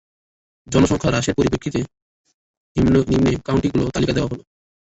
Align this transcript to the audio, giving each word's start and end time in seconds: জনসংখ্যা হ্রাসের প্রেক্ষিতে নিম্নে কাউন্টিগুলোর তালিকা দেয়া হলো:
জনসংখ্যা 0.67 1.09
হ্রাসের 1.11 1.35
প্রেক্ষিতে 1.37 1.79
নিম্নে 3.05 3.31
কাউন্টিগুলোর 3.47 3.93
তালিকা 3.95 4.13
দেয়া 4.13 4.27
হলো: 4.27 4.43